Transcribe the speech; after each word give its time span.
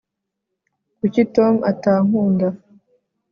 kuki 0.99 1.23
tom 1.35 1.53
atankunda 1.71 2.47